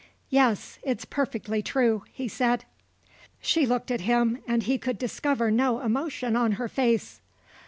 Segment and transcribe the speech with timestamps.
[0.31, 2.65] "Yes: it's perfectly true," he said.
[3.39, 7.21] She looked at him and he could discover no emotion on her face.